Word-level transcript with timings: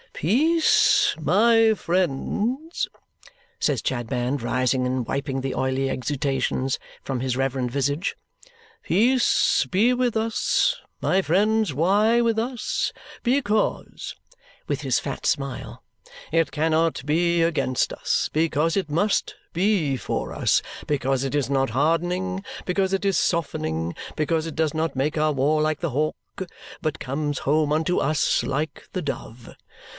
"Peace, 0.13 1.15
my 1.19 1.73
friends," 1.73 2.87
says 3.59 3.81
Chadband, 3.81 4.43
rising 4.43 4.85
and 4.85 5.05
wiping 5.07 5.41
the 5.41 5.55
oily 5.55 5.89
exudations 5.89 6.77
from 7.03 7.21
his 7.21 7.35
reverend 7.35 7.71
visage. 7.71 8.15
"Peace 8.83 9.65
be 9.69 9.93
with 9.93 10.15
us! 10.15 10.75
My 11.01 11.23
friends, 11.23 11.73
why 11.73 12.21
with 12.21 12.37
us? 12.37 12.93
Because," 13.23 14.15
with 14.67 14.81
his 14.81 14.99
fat 14.99 15.25
smile, 15.25 15.83
"it 16.31 16.51
cannot 16.51 17.03
be 17.05 17.41
against 17.41 17.91
us, 17.91 18.29
because 18.31 18.77
it 18.77 18.89
must 18.91 19.35
be 19.53 19.97
for 19.97 20.33
us; 20.33 20.61
because 20.85 21.23
it 21.23 21.33
is 21.33 21.49
not 21.49 21.71
hardening, 21.71 22.43
because 22.65 22.93
it 22.93 23.05
is 23.05 23.17
softening; 23.17 23.95
because 24.15 24.45
it 24.45 24.55
does 24.55 24.73
not 24.75 24.95
make 24.95 25.15
war 25.17 25.61
like 25.61 25.79
the 25.79 25.91
hawk, 25.91 26.15
but 26.79 26.99
comes 26.99 27.39
home 27.39 27.71
unto 27.73 27.97
us 27.97 28.43
like 28.43 28.87
the 28.93 29.01
dove. 29.01 29.55